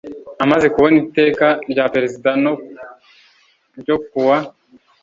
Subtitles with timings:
[0.43, 2.53] Amaze kubona iteka rya perezida no
[3.79, 4.37] ryo kuwa